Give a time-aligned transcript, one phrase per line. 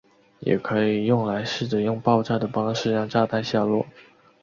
[0.39, 3.85] 也可以用来试着用爆炸的方式让炸弹下落。